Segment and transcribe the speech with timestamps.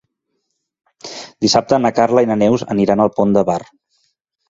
[1.47, 3.63] Dissabte na Carla i na Neus aniran al Pont de Bar.